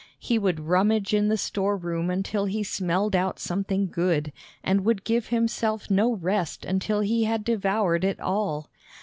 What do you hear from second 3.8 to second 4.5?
good,